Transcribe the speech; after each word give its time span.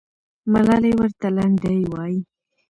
ملالۍ 0.51 0.93
ورته 0.97 1.27
لنډۍ 1.35 1.81
وایي. 1.91 2.19